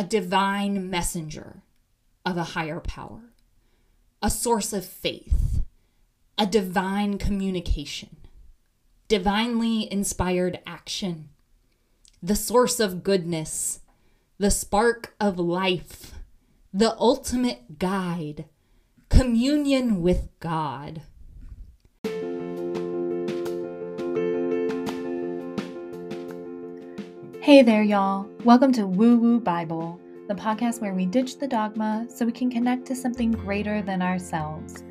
a 0.00 0.02
divine 0.02 0.88
messenger 0.88 1.60
of 2.24 2.38
a 2.38 2.54
higher 2.56 2.80
power, 2.80 3.34
a 4.22 4.30
source 4.30 4.72
of 4.72 4.82
faith, 4.82 5.60
a 6.38 6.46
divine 6.46 7.18
communication, 7.18 8.16
divinely 9.08 9.92
inspired 9.92 10.58
action, 10.66 11.28
the 12.22 12.34
source 12.34 12.80
of 12.80 13.02
goodness, 13.02 13.80
the 14.38 14.50
spark 14.50 15.14
of 15.20 15.38
life, 15.38 16.14
the 16.72 16.96
ultimate 16.98 17.78
guide, 17.78 18.46
communion 19.10 20.00
with 20.00 20.30
God. 20.40 21.02
Hey 27.50 27.62
there, 27.62 27.82
y'all. 27.82 28.28
Welcome 28.44 28.70
to 28.74 28.86
Woo 28.86 29.16
Woo 29.18 29.40
Bible, 29.40 30.00
the 30.28 30.36
podcast 30.36 30.80
where 30.80 30.94
we 30.94 31.04
ditch 31.04 31.40
the 31.40 31.48
dogma 31.48 32.06
so 32.08 32.24
we 32.24 32.30
can 32.30 32.48
connect 32.48 32.86
to 32.86 32.94
something 32.94 33.32
greater 33.32 33.82
than 33.82 34.02
ourselves. 34.02 34.84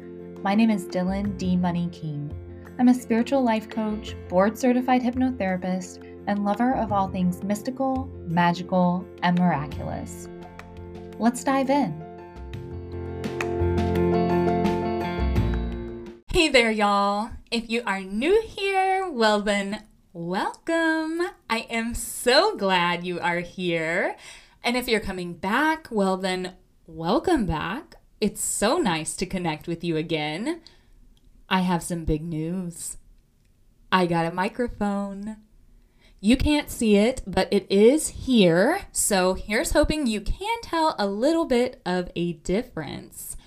My 0.43 0.55
name 0.55 0.69
is 0.69 0.83
Dylan 0.83 1.37
D. 1.37 1.55
Money 1.55 1.87
King. 1.93 2.29
I'm 2.77 2.89
a 2.89 2.93
spiritual 2.93 3.41
life 3.43 3.69
coach, 3.69 4.13
board 4.27 4.57
certified 4.57 5.01
hypnotherapist, 5.01 6.03
and 6.27 6.43
lover 6.43 6.73
of 6.73 6.91
all 6.91 7.07
things 7.07 7.41
mystical, 7.43 8.09
magical, 8.27 9.07
and 9.23 9.39
miraculous. 9.39 10.27
Let's 11.17 11.45
dive 11.45 11.69
in. 11.69 11.93
Hey 16.33 16.49
there, 16.49 16.71
y'all. 16.71 17.29
If 17.51 17.69
you 17.69 17.83
are 17.85 18.01
new 18.01 18.43
here, 18.45 19.09
well, 19.09 19.39
then 19.41 19.81
Welcome! 20.21 21.21
I 21.49 21.59
am 21.69 21.95
so 21.95 22.57
glad 22.57 23.05
you 23.05 23.21
are 23.21 23.39
here. 23.39 24.17
And 24.61 24.75
if 24.75 24.85
you're 24.85 24.99
coming 24.99 25.31
back, 25.31 25.87
well, 25.89 26.17
then 26.17 26.55
welcome 26.85 27.45
back. 27.45 27.95
It's 28.19 28.43
so 28.43 28.79
nice 28.79 29.15
to 29.15 29.25
connect 29.25 29.65
with 29.65 29.81
you 29.81 29.95
again. 29.95 30.59
I 31.47 31.61
have 31.61 31.81
some 31.81 32.03
big 32.03 32.21
news. 32.21 32.97
I 33.93 34.07
got 34.07 34.25
a 34.25 34.35
microphone. 34.35 35.37
You 36.19 36.35
can't 36.35 36.69
see 36.69 36.97
it, 36.97 37.21
but 37.25 37.47
it 37.49 37.65
is 37.69 38.09
here. 38.09 38.81
So 38.91 39.35
here's 39.35 39.71
hoping 39.71 40.05
you 40.05 40.19
can 40.19 40.57
tell 40.61 40.95
a 40.99 41.07
little 41.07 41.45
bit 41.45 41.81
of 41.85 42.11
a 42.17 42.33
difference. 42.33 43.37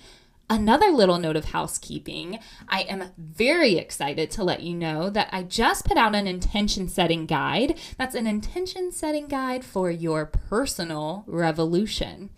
Another 0.52 0.90
little 0.90 1.18
note 1.18 1.36
of 1.36 1.46
housekeeping 1.46 2.38
I 2.68 2.82
am 2.82 3.04
very 3.16 3.76
excited 3.78 4.30
to 4.32 4.44
let 4.44 4.60
you 4.60 4.74
know 4.74 5.08
that 5.08 5.30
I 5.32 5.44
just 5.44 5.86
put 5.86 5.96
out 5.96 6.14
an 6.14 6.26
intention 6.26 6.90
setting 6.90 7.24
guide. 7.24 7.78
That's 7.96 8.14
an 8.14 8.26
intention 8.26 8.92
setting 8.92 9.28
guide 9.28 9.64
for 9.64 9.90
your 9.90 10.26
personal 10.26 11.24
revolution. 11.26 12.28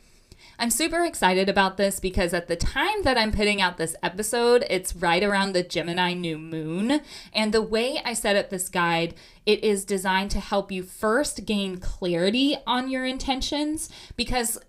I'm 0.60 0.70
super 0.70 1.04
excited 1.04 1.48
about 1.48 1.76
this 1.76 1.98
because 1.98 2.32
at 2.32 2.46
the 2.46 2.54
time 2.54 3.02
that 3.02 3.18
I'm 3.18 3.32
putting 3.32 3.60
out 3.60 3.78
this 3.78 3.96
episode, 4.00 4.64
it's 4.70 4.94
right 4.94 5.24
around 5.24 5.52
the 5.52 5.64
Gemini 5.64 6.14
new 6.14 6.38
moon. 6.38 7.00
And 7.32 7.52
the 7.52 7.62
way 7.62 8.00
I 8.04 8.12
set 8.12 8.36
up 8.36 8.48
this 8.48 8.68
guide, 8.68 9.14
it 9.44 9.64
is 9.64 9.84
designed 9.84 10.30
to 10.30 10.38
help 10.38 10.70
you 10.70 10.84
first 10.84 11.46
gain 11.46 11.78
clarity 11.78 12.56
on 12.64 12.88
your 12.88 13.04
intentions 13.04 13.88
because 14.14 14.60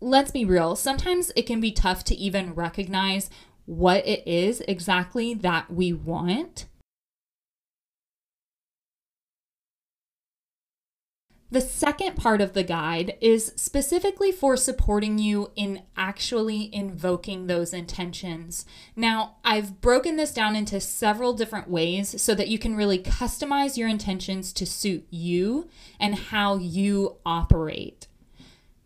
let's 0.00 0.30
be 0.30 0.44
real, 0.44 0.76
sometimes 0.76 1.32
it 1.36 1.42
can 1.42 1.60
be 1.60 1.72
tough 1.72 2.04
to 2.04 2.14
even 2.14 2.54
recognize 2.54 3.30
what 3.66 4.06
it 4.06 4.26
is 4.26 4.62
exactly 4.66 5.34
that 5.34 5.70
we 5.70 5.92
want. 5.92 6.66
The 11.50 11.60
second 11.62 12.16
part 12.16 12.42
of 12.42 12.52
the 12.52 12.62
guide 12.62 13.16
is 13.22 13.54
specifically 13.56 14.30
for 14.30 14.54
supporting 14.54 15.18
you 15.18 15.50
in 15.56 15.82
actually 15.96 16.68
invoking 16.74 17.46
those 17.46 17.72
intentions. 17.72 18.66
Now, 18.94 19.36
I've 19.42 19.80
broken 19.80 20.16
this 20.16 20.34
down 20.34 20.56
into 20.56 20.78
several 20.78 21.32
different 21.32 21.70
ways 21.70 22.20
so 22.20 22.34
that 22.34 22.48
you 22.48 22.58
can 22.58 22.76
really 22.76 22.98
customize 22.98 23.78
your 23.78 23.88
intentions 23.88 24.52
to 24.54 24.66
suit 24.66 25.06
you 25.08 25.68
and 25.98 26.16
how 26.16 26.58
you 26.58 27.16
operate. 27.24 28.08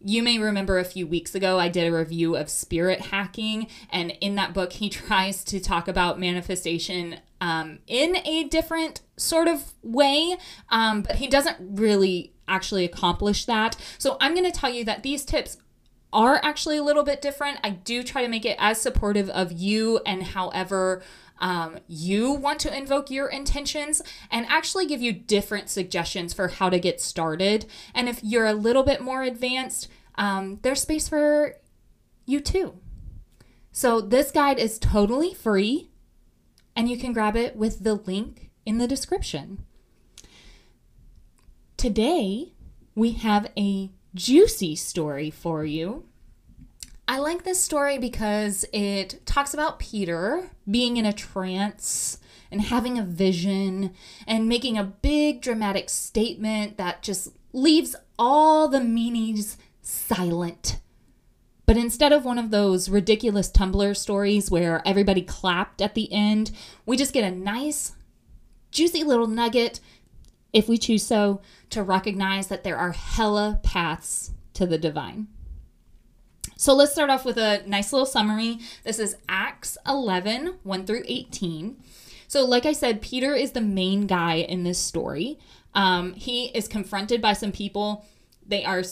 You 0.05 0.23
may 0.23 0.39
remember 0.39 0.79
a 0.79 0.85
few 0.85 1.07
weeks 1.07 1.35
ago, 1.35 1.59
I 1.59 1.69
did 1.69 1.87
a 1.87 1.97
review 1.97 2.37
of 2.37 2.51
spirit 2.51 3.01
hacking. 3.01 3.69
And 3.91 4.13
in 4.21 4.35
that 4.37 4.55
book, 4.55 4.73
he 4.73 4.89
tries 4.91 5.45
to 5.45 5.61
talk 5.61 5.89
about 5.89 6.19
manifestation 6.19 7.17
um, 7.41 7.81
in 7.87 8.17
a 8.25 8.45
different 8.45 9.01
sort 9.17 9.49
of 9.49 9.73
way, 9.83 10.37
um, 10.69 11.03
but 11.03 11.17
he 11.17 11.27
doesn't 11.27 11.57
really 11.61 12.33
actually 12.47 12.85
accomplish 12.85 13.45
that. 13.47 13.77
So 13.99 14.17
I'm 14.21 14.35
going 14.35 14.51
to 14.51 14.57
tell 14.57 14.71
you 14.71 14.85
that 14.85 15.03
these 15.03 15.25
tips 15.25 15.57
are 16.13 16.41
actually 16.45 16.77
a 16.77 16.83
little 16.83 17.03
bit 17.03 17.23
different. 17.23 17.59
I 17.65 17.71
do 17.71 18.03
try 18.03 18.23
to 18.23 18.29
make 18.29 18.45
it 18.45 18.57
as 18.61 18.81
supportive 18.81 19.31
of 19.31 19.51
you 19.51 20.01
and 20.05 20.23
however 20.23 21.03
um, 21.43 21.81
you 21.89 22.31
want 22.31 22.61
to 22.61 22.75
invoke 22.75 23.11
your 23.11 23.27
intentions 23.27 24.01
and 24.31 24.47
actually 24.49 24.87
give 24.87 25.03
you 25.03 25.13
different 25.13 25.69
suggestions 25.69 26.33
for 26.33 26.49
how 26.49 26.71
to 26.71 26.79
get 26.79 27.01
started. 27.01 27.67
And 27.95 28.09
if 28.09 28.21
you're 28.23 28.47
a 28.47 28.55
little 28.55 28.85
bit 28.85 29.03
more 29.03 29.25
advanced, 29.25 29.89
um, 30.15 30.61
there's 30.63 30.83
space 30.83 31.09
for 31.09 31.57
you 32.25 32.41
too. 32.41 32.79
So 33.73 34.01
this 34.01 34.31
guide 34.31 34.61
is 34.61 34.79
totally 34.79 35.35
free 35.35 35.91
and 36.77 36.89
you 36.89 36.97
can 36.97 37.13
grab 37.13 37.37
it 37.37 37.57
with 37.57 37.83
the 37.83 37.95
link 37.95 38.51
in 38.65 38.79
the 38.79 38.87
description. 38.87 39.65
Today, 41.77 42.53
we 42.95 43.13
have 43.13 43.51
a 43.59 43.91
juicy 44.15 44.77
story 44.77 45.29
for 45.29 45.65
you. 45.65 46.05
I 47.09 47.19
like 47.19 47.43
this 47.43 47.61
story 47.61 47.99
because 47.99 48.65
it 48.73 49.25
talks 49.27 49.53
about 49.53 49.79
Peter 49.79 50.51
being 50.71 50.97
in 50.97 51.05
a 51.05 51.13
trance 51.13 52.19
and 52.51 52.61
having 52.61 52.99
a 52.99 53.05
vision 53.05 53.93
and 54.27 54.49
making 54.49 54.79
a 54.79 54.85
big 54.85 55.43
dramatic 55.43 55.91
statement 55.91 56.77
that 56.77 57.03
just 57.03 57.31
leaves 57.53 57.97
all 58.19 58.69
the 58.69 58.79
meanies 58.79 59.57
silent. 59.81 60.79
But 61.67 61.77
instead 61.77 62.13
of 62.13 62.25
one 62.25 62.39
of 62.39 62.51
those 62.51 62.89
ridiculous 62.89 63.51
Tumblr 63.51 63.97
stories 63.97 64.51
where 64.51 64.87
everybody 64.87 65.23
clapped 65.23 65.81
at 65.81 65.95
the 65.95 66.13
end, 66.13 66.51
we 66.87 66.97
just 66.97 67.13
get 67.13 67.25
a 67.25 67.35
nice, 67.35 67.93
juicy 68.71 69.03
little 69.05 69.27
nugget, 69.27 69.81
if 70.53 70.69
we 70.69 70.79
choose 70.79 71.05
so, 71.05 71.41
to 71.71 71.83
recognize 71.83 72.49
that 72.49 72.63
there 72.63 72.77
are 72.77 72.93
hella 72.93 73.61
paths 73.63 74.33
to 74.55 74.67
the 74.67 74.79
divine. 74.79 75.29
So 76.57 76.75
let's 76.75 76.93
start 76.93 77.11
off 77.11 77.25
with 77.25 77.39
a 77.39 77.63
nice 77.67 77.93
little 77.93 78.07
summary. 78.07 78.59
This 78.85 78.99
is 78.99 79.17
Acts 79.29 79.77
11 79.87 80.59
1 80.63 80.87
through 80.87 81.03
18. 81.07 81.77
So, 82.29 82.45
like 82.45 82.65
I 82.65 82.73
said, 82.73 83.03
Peter 83.03 83.35
is 83.35 83.53
the 83.53 83.61
main 83.61 84.07
guy 84.07 84.37
in 84.37 84.65
this 84.65 84.79
story. 84.79 85.39
Um, 85.75 86.15
he 86.15 86.47
is 86.47 86.67
confronted 86.67 87.21
by 87.21 87.35
some 87.35 87.53
people. 87.53 88.07
They 88.47 88.65
are 88.65 88.83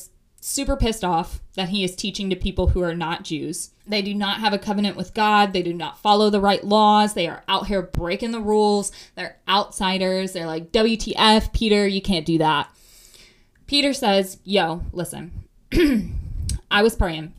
super 0.41 0.76
pissed 0.76 1.04
off 1.04 1.41
that 1.54 1.69
he 1.69 1.84
is 1.84 1.94
teaching 1.94 2.31
to 2.31 2.37
people 2.37 2.69
who 2.69 2.82
are 2.82 2.94
not 2.94 3.25
Jews. 3.25 3.71
They 3.87 4.03
do 4.03 4.15
not 4.15 4.41
have 4.41 4.53
a 4.53 4.59
covenant 4.59 4.97
with 4.97 5.15
God. 5.15 5.53
They 5.53 5.62
do 5.62 5.75
not 5.75 6.00
follow 6.00 6.31
the 6.31 6.41
right 6.41 6.65
laws. 6.65 7.15
They 7.15 7.28
are 7.28 7.42
out 7.48 7.66
here 7.66 7.82
breaking 7.82 8.32
the 8.32 8.41
rules. 8.41 8.92
They're 9.15 9.38
outsiders. 9.48 10.32
They're 10.32 10.47
like, 10.47 10.72
WTF, 10.72 11.53
Peter, 11.53 11.87
you 11.87 12.00
can't 12.00 12.27
do 12.27 12.38
that. 12.38 12.69
Peter 13.66 13.92
says, 13.92 14.38
Yo, 14.44 14.82
listen, 14.92 15.44
I 16.71 16.82
was 16.82 16.97
praying. 16.97 17.34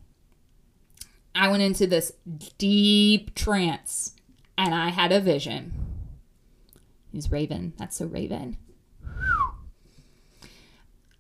I 1.34 1.48
went 1.50 1.64
into 1.64 1.88
this 1.88 2.12
deep 2.58 3.36
trance 3.36 4.16
and 4.58 4.76
I 4.76 4.90
had 4.90 5.12
a 5.12 5.20
vision. 5.20 5.74
He's 7.12 7.32
Raven. 7.32 7.74
That's 7.78 7.98
so 7.98 8.06
Raven. 8.06 8.58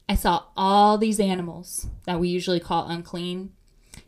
I 0.07 0.15
saw 0.15 0.43
all 0.57 0.97
these 0.97 1.19
animals 1.19 1.87
that 2.05 2.19
we 2.19 2.27
usually 2.27 2.59
call 2.59 2.89
unclean, 2.89 3.53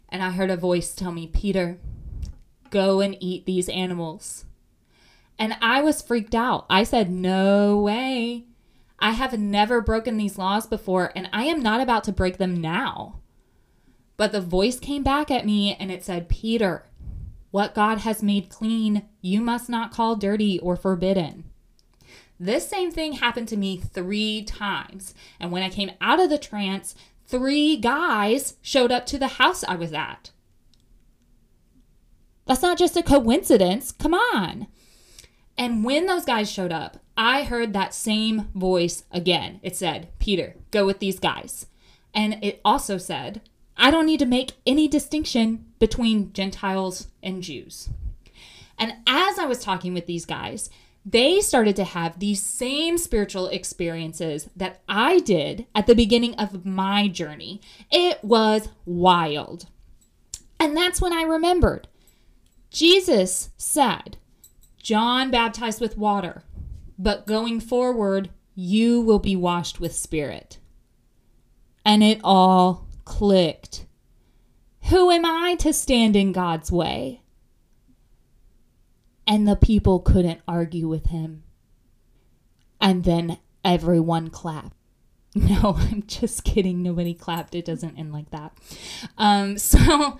and 0.09 0.21
I 0.21 0.31
heard 0.31 0.49
a 0.49 0.57
voice 0.57 0.93
tell 0.93 1.13
me, 1.13 1.27
Peter, 1.27 1.79
go 2.69 2.99
and 2.99 3.15
eat 3.21 3.45
these 3.45 3.69
animals. 3.69 4.45
And 5.39 5.55
I 5.61 5.81
was 5.81 6.01
freaked 6.01 6.35
out. 6.35 6.65
I 6.69 6.83
said, 6.83 7.09
No 7.09 7.77
way. 7.77 8.45
I 8.99 9.11
have 9.11 9.37
never 9.39 9.81
broken 9.81 10.17
these 10.17 10.37
laws 10.37 10.67
before, 10.67 11.11
and 11.15 11.29
I 11.33 11.45
am 11.45 11.61
not 11.61 11.81
about 11.81 12.03
to 12.05 12.11
break 12.11 12.37
them 12.37 12.59
now. 12.59 13.21
But 14.17 14.31
the 14.31 14.41
voice 14.41 14.79
came 14.79 15.03
back 15.03 15.31
at 15.31 15.45
me 15.45 15.75
and 15.79 15.91
it 15.91 16.03
said, 16.03 16.29
Peter, 16.29 16.85
what 17.51 17.75
God 17.75 17.99
has 17.99 18.23
made 18.23 18.49
clean, 18.49 19.03
you 19.21 19.41
must 19.41 19.69
not 19.69 19.91
call 19.91 20.15
dirty 20.15 20.59
or 20.59 20.75
forbidden. 20.75 21.45
This 22.39 22.67
same 22.67 22.91
thing 22.91 23.13
happened 23.13 23.47
to 23.49 23.57
me 23.57 23.77
three 23.77 24.43
times. 24.43 25.13
And 25.39 25.51
when 25.51 25.63
I 25.63 25.69
came 25.69 25.91
out 26.01 26.19
of 26.19 26.29
the 26.29 26.37
trance, 26.37 26.95
three 27.27 27.77
guys 27.77 28.55
showed 28.61 28.91
up 28.91 29.05
to 29.07 29.17
the 29.17 29.27
house 29.27 29.63
I 29.63 29.75
was 29.75 29.93
at. 29.93 30.31
That's 32.45 32.61
not 32.61 32.77
just 32.77 32.97
a 32.97 33.03
coincidence. 33.03 33.91
Come 33.91 34.13
on. 34.13 34.67
And 35.57 35.85
when 35.85 36.07
those 36.07 36.25
guys 36.25 36.51
showed 36.51 36.71
up, 36.71 36.97
I 37.15 37.43
heard 37.43 37.73
that 37.73 37.93
same 37.93 38.49
voice 38.55 39.03
again. 39.11 39.59
It 39.61 39.75
said, 39.75 40.09
Peter, 40.19 40.55
go 40.71 40.85
with 40.85 40.99
these 40.99 41.19
guys. 41.19 41.67
And 42.13 42.43
it 42.43 42.59
also 42.65 42.97
said, 42.97 43.41
I 43.77 43.91
don't 43.91 44.05
need 44.05 44.19
to 44.19 44.25
make 44.25 44.53
any 44.65 44.87
distinction 44.87 45.65
between 45.79 46.33
Gentiles 46.33 47.07
and 47.21 47.41
Jews. 47.41 47.89
And 48.77 48.93
as 49.07 49.37
I 49.39 49.45
was 49.45 49.59
talking 49.59 49.93
with 49.93 50.05
these 50.05 50.25
guys, 50.25 50.69
they 51.05 51.41
started 51.41 51.75
to 51.75 51.83
have 51.83 52.19
these 52.19 52.41
same 52.41 52.97
spiritual 52.97 53.47
experiences 53.47 54.49
that 54.55 54.81
I 54.87 55.19
did 55.19 55.65
at 55.75 55.85
the 55.85 55.95
beginning 55.95 56.35
of 56.35 56.65
my 56.65 57.07
journey. 57.07 57.61
It 57.91 58.23
was 58.23 58.69
wild. 58.85 59.65
And 60.59 60.77
that's 60.77 61.01
when 61.01 61.13
I 61.13 61.23
remembered 61.23 61.87
Jesus 62.69 63.49
said, 63.57 64.17
John 64.81 65.29
baptized 65.29 65.79
with 65.79 65.97
water, 65.97 66.43
but 66.97 67.27
going 67.27 67.59
forward, 67.59 68.29
you 68.55 69.01
will 69.01 69.19
be 69.19 69.35
washed 69.35 69.79
with 69.79 69.93
spirit. 69.93 70.57
And 71.85 72.01
it 72.03 72.19
all 72.23 72.87
clicked. 73.05 73.85
Who 74.89 75.11
am 75.11 75.25
I 75.25 75.55
to 75.59 75.73
stand 75.73 76.15
in 76.15 76.31
God's 76.31 76.71
way? 76.71 77.21
And 79.25 79.47
the 79.47 79.55
people 79.55 79.99
couldn't 79.99 80.41
argue 80.47 80.87
with 80.87 81.07
him. 81.07 81.43
And 82.81 83.03
then 83.03 83.37
everyone 83.63 84.29
clapped. 84.29 84.75
No, 85.35 85.75
I'm 85.77 86.03
just 86.05 86.43
kidding. 86.43 86.83
Nobody 86.83 87.15
clapped. 87.15 87.55
It 87.55 87.65
doesn't 87.65 87.97
end 87.97 88.13
like 88.13 88.29
that. 88.29 88.55
Um, 89.17 89.57
so 89.57 90.19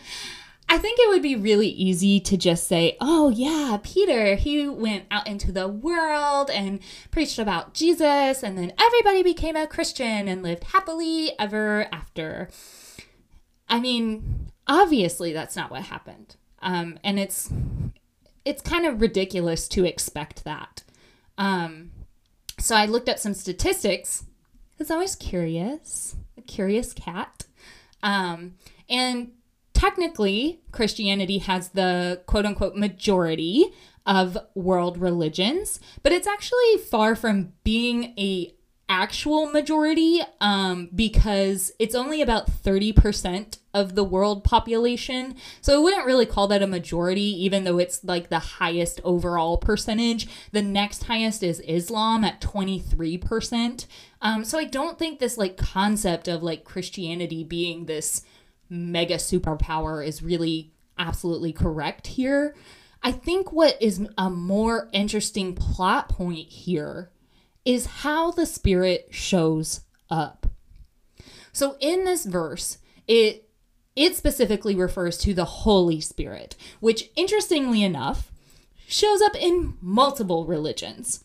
I 0.69 0.77
think 0.77 0.97
it 0.99 1.09
would 1.09 1.21
be 1.21 1.35
really 1.35 1.67
easy 1.67 2.19
to 2.21 2.37
just 2.37 2.67
say, 2.67 2.97
oh, 2.99 3.29
yeah, 3.29 3.77
Peter, 3.83 4.35
he 4.35 4.67
went 4.67 5.05
out 5.11 5.27
into 5.27 5.51
the 5.51 5.67
world 5.67 6.49
and 6.49 6.79
preached 7.11 7.37
about 7.37 7.73
Jesus, 7.73 8.43
and 8.43 8.57
then 8.57 8.73
everybody 8.79 9.23
became 9.23 9.55
a 9.55 9.67
Christian 9.67 10.27
and 10.27 10.41
lived 10.41 10.63
happily 10.63 11.33
ever 11.37 11.87
after. 11.91 12.49
I 13.67 13.79
mean, 13.79 14.51
obviously, 14.67 15.33
that's 15.33 15.55
not 15.55 15.69
what 15.69 15.83
happened. 15.83 16.37
Um, 16.61 16.97
and 17.03 17.19
it's 17.19 17.51
it's 18.45 18.61
kind 18.61 18.85
of 18.85 19.01
ridiculous 19.01 19.67
to 19.69 19.85
expect 19.85 20.43
that. 20.43 20.83
Um, 21.37 21.91
so 22.59 22.75
I 22.75 22.85
looked 22.85 23.09
up 23.09 23.19
some 23.19 23.33
statistics 23.33 24.25
because 24.71 24.91
I 24.91 24.97
was 24.97 25.15
curious, 25.15 26.15
a 26.37 26.41
curious 26.41 26.93
cat. 26.93 27.45
Um, 28.01 28.55
and 28.89 29.31
technically, 29.83 30.61
Christianity 30.71 31.39
has 31.39 31.69
the 31.69 32.21
quote 32.25 32.45
unquote 32.45 32.75
majority 32.75 33.65
of 34.05 34.37
world 34.55 34.97
religions, 34.97 35.81
but 36.03 36.13
it's 36.13 36.27
actually 36.27 36.77
far 36.89 37.15
from 37.15 37.51
being 37.65 38.13
a 38.17 38.53
actual 38.87 39.47
majority 39.47 40.21
um, 40.39 40.89
because 40.93 41.71
it's 41.79 41.95
only 41.95 42.21
about 42.21 42.49
30% 42.49 43.57
of 43.73 43.95
the 43.95 44.03
world 44.03 44.43
population. 44.43 45.35
So 45.61 45.75
I 45.75 45.83
wouldn't 45.83 46.05
really 46.05 46.25
call 46.25 46.47
that 46.47 46.61
a 46.61 46.67
majority, 46.67 47.43
even 47.43 47.63
though 47.63 47.79
it's 47.79 48.03
like 48.03 48.29
the 48.29 48.39
highest 48.39 49.01
overall 49.03 49.57
percentage. 49.57 50.27
The 50.51 50.61
next 50.61 51.05
highest 51.05 51.43
is 51.43 51.59
Islam 51.61 52.23
at 52.23 52.39
23%. 52.39 53.85
Um, 54.21 54.45
so 54.45 54.59
I 54.59 54.65
don't 54.65 54.99
think 54.99 55.19
this 55.19 55.37
like 55.37 55.57
concept 55.57 56.27
of 56.27 56.43
like 56.43 56.63
Christianity 56.63 57.43
being 57.43 57.85
this 57.85 58.23
mega 58.73 59.15
superpower 59.15 60.05
is 60.05 60.23
really 60.23 60.73
absolutely 60.97 61.53
correct 61.53 62.07
here. 62.07 62.55
I 63.01 63.11
think 63.11 63.51
what 63.51 63.81
is 63.81 64.05
a 64.17 64.29
more 64.29 64.89
interesting 64.93 65.55
plot 65.55 66.09
point 66.09 66.47
here 66.47 67.11
is 67.65 67.85
how 67.85 68.31
the 68.31 68.45
Spirit 68.45 69.07
shows 69.11 69.81
up. 70.09 70.47
So 71.51 71.77
in 71.79 72.05
this 72.05 72.25
verse, 72.25 72.79
it 73.07 73.49
it 73.95 74.15
specifically 74.15 74.75
refers 74.75 75.19
to 75.19 75.35
the 75.35 75.45
Holy 75.45 76.01
Spirit, 76.01 76.55
which 76.79 77.11
interestingly 77.15 77.83
enough 77.83 78.31
shows 78.87 79.21
up 79.21 79.35
in 79.35 79.77
multiple 79.81 80.45
religions. 80.45 81.23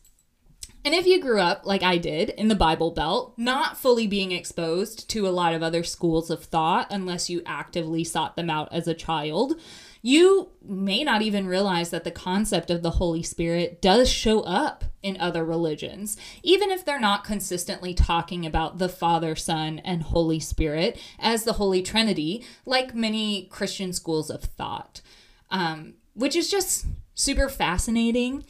And 0.89 0.95
if 0.95 1.07
you 1.07 1.21
grew 1.21 1.39
up 1.39 1.67
like 1.67 1.83
I 1.83 1.99
did 1.99 2.31
in 2.31 2.49
the 2.49 2.55
Bible 2.55 2.91
Belt, 2.91 3.35
not 3.37 3.77
fully 3.77 4.07
being 4.07 4.33
exposed 4.33 5.07
to 5.11 5.29
a 5.29 5.37
lot 5.37 5.53
of 5.53 5.63
other 5.63 5.85
schools 5.85 6.31
of 6.31 6.43
thought 6.43 6.87
unless 6.91 7.29
you 7.29 7.43
actively 7.45 8.05
sought 8.05 8.37
them 8.37 8.49
out 8.49 8.73
as 8.73 8.89
a 8.89 8.95
child, 8.95 9.61
you 10.01 10.49
may 10.67 11.05
not 11.05 11.21
even 11.21 11.47
realize 11.47 11.91
that 11.91 12.05
the 12.05 12.11
concept 12.11 12.71
of 12.71 12.81
the 12.81 12.93
Holy 12.93 13.23
Spirit 13.23 13.83
does 13.83 14.09
show 14.09 14.41
up 14.41 14.83
in 15.03 15.21
other 15.21 15.45
religions, 15.45 16.17
even 16.43 16.71
if 16.71 16.87
they're 16.87 16.99
not 16.99 17.23
consistently 17.23 17.93
talking 17.93 18.47
about 18.47 18.79
the 18.79 18.89
Father, 18.89 19.37
Son, 19.37 19.81
and 19.81 20.05
Holy 20.05 20.41
Spirit 20.41 20.99
as 21.19 21.45
the 21.45 21.53
Holy 21.53 21.83
Trinity, 21.83 22.43
like 22.65 22.95
many 22.95 23.43
Christian 23.51 23.93
schools 23.93 24.31
of 24.31 24.43
thought, 24.43 25.03
um, 25.51 25.97
which 26.15 26.35
is 26.35 26.51
just 26.51 26.87
super 27.15 27.51
fascinating. 27.51 28.43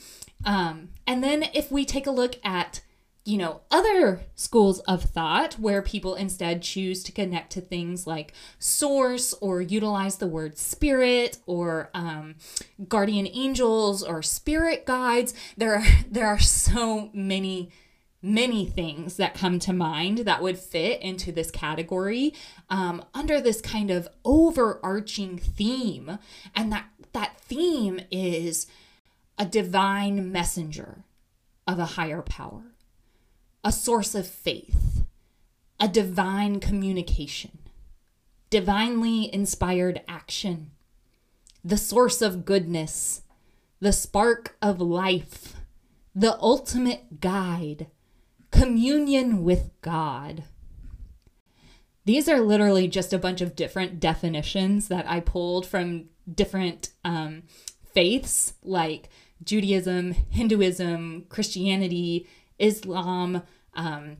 Um, 0.44 0.90
and 1.06 1.22
then 1.22 1.44
if 1.54 1.70
we 1.70 1.84
take 1.84 2.06
a 2.06 2.12
look 2.12 2.36
at 2.44 2.80
you 3.28 3.36
know, 3.36 3.60
other 3.70 4.22
schools 4.36 4.78
of 4.80 5.02
thought 5.02 5.52
where 5.58 5.82
people 5.82 6.14
instead 6.14 6.62
choose 6.62 7.04
to 7.04 7.12
connect 7.12 7.52
to 7.52 7.60
things 7.60 8.06
like 8.06 8.32
source 8.58 9.34
or 9.42 9.60
utilize 9.60 10.16
the 10.16 10.26
word 10.26 10.56
spirit 10.56 11.36
or 11.44 11.90
um, 11.92 12.36
guardian 12.88 13.28
angels 13.30 14.02
or 14.02 14.22
spirit 14.22 14.86
guides. 14.86 15.34
There 15.58 15.74
are, 15.74 15.84
there 16.10 16.26
are 16.26 16.38
so 16.38 17.10
many 17.12 17.70
many 18.20 18.66
things 18.66 19.16
that 19.16 19.34
come 19.34 19.60
to 19.60 19.72
mind 19.72 20.18
that 20.18 20.42
would 20.42 20.58
fit 20.58 21.00
into 21.02 21.30
this 21.30 21.52
category 21.52 22.34
um, 22.68 23.04
under 23.14 23.40
this 23.40 23.60
kind 23.60 23.92
of 23.92 24.08
overarching 24.24 25.38
theme 25.38 26.18
and 26.52 26.72
that 26.72 26.86
that 27.12 27.38
theme 27.40 28.00
is 28.10 28.66
a 29.38 29.46
divine 29.46 30.32
messenger 30.32 31.04
of 31.66 31.78
a 31.78 31.86
higher 31.86 32.22
power 32.22 32.74
a 33.64 33.72
source 33.72 34.14
of 34.14 34.26
faith, 34.26 35.04
a 35.80 35.88
divine 35.88 36.60
communication, 36.60 37.58
divinely 38.50 39.32
inspired 39.34 40.00
action, 40.08 40.70
the 41.64 41.76
source 41.76 42.22
of 42.22 42.44
goodness, 42.44 43.22
the 43.80 43.92
spark 43.92 44.56
of 44.62 44.80
life, 44.80 45.56
the 46.14 46.38
ultimate 46.40 47.20
guide, 47.20 47.88
communion 48.50 49.44
with 49.44 49.70
God. 49.82 50.44
These 52.04 52.28
are 52.28 52.40
literally 52.40 52.88
just 52.88 53.12
a 53.12 53.18
bunch 53.18 53.40
of 53.40 53.54
different 53.54 54.00
definitions 54.00 54.88
that 54.88 55.06
I 55.06 55.20
pulled 55.20 55.66
from 55.66 56.06
different 56.32 56.90
um, 57.04 57.42
faiths 57.92 58.54
like 58.62 59.10
Judaism, 59.44 60.12
Hinduism, 60.30 61.26
Christianity, 61.28 62.26
Islam, 62.58 63.42
um, 63.74 64.16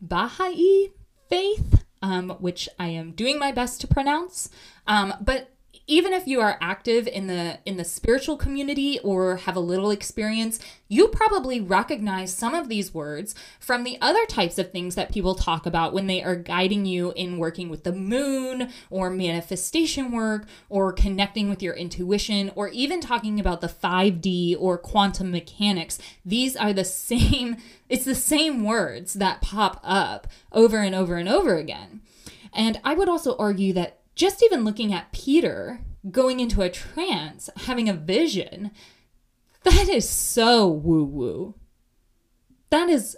Baha'i 0.00 0.92
faith, 1.28 1.84
um, 2.02 2.30
which 2.40 2.68
I 2.78 2.88
am 2.88 3.12
doing 3.12 3.38
my 3.38 3.52
best 3.52 3.80
to 3.80 3.86
pronounce. 3.86 4.50
Um, 4.86 5.14
but 5.20 5.51
even 5.86 6.12
if 6.12 6.26
you 6.26 6.40
are 6.40 6.58
active 6.60 7.06
in 7.06 7.26
the 7.26 7.58
in 7.64 7.76
the 7.76 7.84
spiritual 7.84 8.36
community 8.36 8.98
or 9.00 9.36
have 9.36 9.56
a 9.56 9.60
little 9.60 9.90
experience 9.90 10.58
you 10.92 11.08
probably 11.08 11.58
recognize 11.58 12.32
some 12.34 12.54
of 12.54 12.68
these 12.68 12.92
words 12.92 13.34
from 13.58 13.82
the 13.82 13.96
other 14.02 14.26
types 14.26 14.58
of 14.58 14.70
things 14.70 14.94
that 14.94 15.10
people 15.10 15.34
talk 15.34 15.64
about 15.64 15.94
when 15.94 16.06
they 16.06 16.22
are 16.22 16.36
guiding 16.36 16.84
you 16.84 17.12
in 17.16 17.38
working 17.38 17.70
with 17.70 17.82
the 17.82 17.92
moon 17.92 18.70
or 18.90 19.08
manifestation 19.08 20.12
work 20.12 20.44
or 20.68 20.92
connecting 20.92 21.48
with 21.48 21.62
your 21.62 21.74
intuition 21.74 22.52
or 22.54 22.68
even 22.68 23.00
talking 23.00 23.40
about 23.40 23.62
the 23.62 23.68
5D 23.68 24.54
or 24.58 24.76
quantum 24.76 25.30
mechanics. 25.30 25.98
These 26.26 26.56
are 26.56 26.74
the 26.74 26.84
same 27.02 27.56
it's 27.88 28.04
the 28.04 28.14
same 28.14 28.64
words 28.64 29.14
that 29.14 29.40
pop 29.40 29.80
up 29.82 30.26
over 30.52 30.76
and 30.78 30.94
over 30.94 31.16
and 31.16 31.28
over 31.28 31.56
again. 31.56 32.02
And 32.52 32.78
i 32.84 32.92
would 32.92 33.08
also 33.08 33.34
argue 33.38 33.72
that 33.72 34.01
just 34.14 34.42
even 34.42 34.64
looking 34.64 34.92
at 34.92 35.12
Peter 35.12 35.80
going 36.10 36.40
into 36.40 36.62
a 36.62 36.70
trance, 36.70 37.48
having 37.56 37.88
a 37.88 37.94
vision, 37.94 38.70
that 39.64 39.88
is 39.88 40.08
so 40.08 40.68
woo 40.68 41.04
woo. 41.04 41.54
That 42.70 42.88
is 42.88 43.16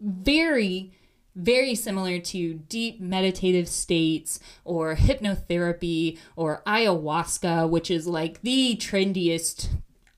very, 0.00 0.92
very 1.34 1.74
similar 1.74 2.18
to 2.18 2.54
deep 2.54 3.00
meditative 3.00 3.68
states 3.68 4.40
or 4.64 4.96
hypnotherapy 4.96 6.18
or 6.36 6.62
ayahuasca, 6.66 7.68
which 7.68 7.90
is 7.90 8.06
like 8.06 8.42
the 8.42 8.76
trendiest 8.76 9.68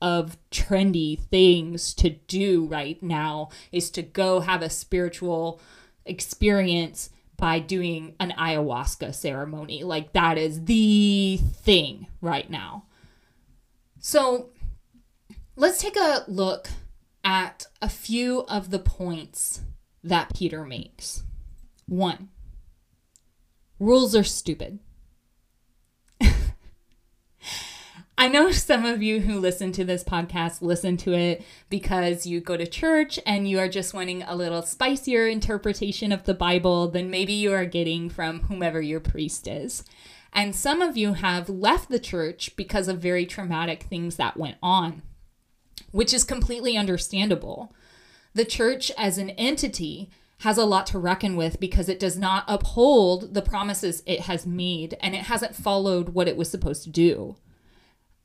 of 0.01 0.37
trendy 0.51 1.17
things 1.17 1.93
to 1.93 2.09
do 2.09 2.65
right 2.65 3.01
now 3.01 3.49
is 3.71 3.89
to 3.89 4.01
go 4.01 4.41
have 4.41 4.61
a 4.61 4.69
spiritual 4.69 5.61
experience 6.05 7.09
by 7.37 7.59
doing 7.59 8.15
an 8.19 8.33
ayahuasca 8.37 9.13
ceremony. 9.13 9.83
Like 9.83 10.13
that 10.13 10.37
is 10.37 10.65
the 10.65 11.37
thing 11.37 12.07
right 12.21 12.49
now. 12.49 12.85
So 13.99 14.49
let's 15.55 15.81
take 15.81 15.95
a 15.95 16.25
look 16.27 16.69
at 17.23 17.65
a 17.81 17.89
few 17.89 18.41
of 18.41 18.69
the 18.69 18.79
points 18.79 19.61
that 20.03 20.35
Peter 20.35 20.65
makes. 20.65 21.23
One, 21.87 22.29
rules 23.79 24.15
are 24.15 24.23
stupid. 24.23 24.79
I 28.15 28.27
know 28.27 28.51
some 28.51 28.85
of 28.85 29.01
you 29.01 29.21
who 29.21 29.39
listen 29.39 29.71
to 29.73 29.83
this 29.83 30.03
podcast 30.03 30.61
listen 30.61 30.97
to 30.97 31.13
it 31.13 31.43
because 31.69 32.27
you 32.27 32.41
go 32.41 32.55
to 32.55 32.67
church 32.67 33.19
and 33.25 33.49
you 33.49 33.57
are 33.59 33.67
just 33.67 33.93
wanting 33.93 34.21
a 34.23 34.35
little 34.35 34.61
spicier 34.61 35.27
interpretation 35.27 36.11
of 36.11 36.23
the 36.25 36.35
Bible 36.35 36.87
than 36.87 37.09
maybe 37.09 37.33
you 37.33 37.51
are 37.53 37.65
getting 37.65 38.09
from 38.09 38.41
whomever 38.41 38.81
your 38.81 38.99
priest 38.99 39.47
is. 39.47 39.83
And 40.31 40.55
some 40.55 40.81
of 40.81 40.95
you 40.95 41.13
have 41.13 41.49
left 41.49 41.89
the 41.89 41.99
church 41.99 42.55
because 42.55 42.87
of 42.87 42.99
very 42.99 43.25
traumatic 43.25 43.83
things 43.83 44.15
that 44.17 44.37
went 44.37 44.57
on, 44.61 45.01
which 45.91 46.13
is 46.13 46.23
completely 46.23 46.77
understandable. 46.77 47.73
The 48.35 48.45
church 48.45 48.91
as 48.97 49.17
an 49.17 49.31
entity 49.31 50.09
has 50.39 50.57
a 50.57 50.65
lot 50.65 50.85
to 50.87 50.99
reckon 50.99 51.35
with 51.35 51.59
because 51.59 51.89
it 51.89 51.99
does 51.99 52.17
not 52.17 52.45
uphold 52.47 53.33
the 53.33 53.41
promises 53.41 54.03
it 54.05 54.21
has 54.21 54.45
made 54.45 54.97
and 54.99 55.15
it 55.15 55.23
hasn't 55.23 55.55
followed 55.55 56.09
what 56.09 56.27
it 56.27 56.37
was 56.37 56.49
supposed 56.49 56.83
to 56.83 56.89
do. 56.89 57.37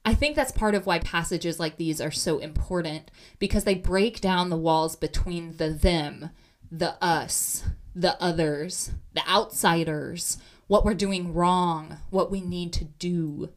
I 0.08 0.14
think 0.14 0.36
that's 0.36 0.52
part 0.52 0.74
of 0.74 0.86
why 0.86 1.00
passages 1.00 1.60
like 1.60 1.76
these 1.76 2.00
are 2.00 2.10
so 2.10 2.38
important 2.38 3.10
because 3.38 3.64
they 3.64 3.74
break 3.74 4.22
down 4.22 4.48
the 4.48 4.56
walls 4.56 4.96
between 4.96 5.58
the 5.58 5.68
them, 5.68 6.30
the 6.72 6.94
us, 7.04 7.64
the 7.94 8.16
others, 8.18 8.90
the 9.12 9.28
outsiders, 9.28 10.38
what 10.66 10.82
we're 10.82 10.94
doing 10.94 11.34
wrong, 11.34 11.98
what 12.08 12.30
we 12.30 12.40
need 12.40 12.72
to 12.72 12.84
do. 12.84 13.50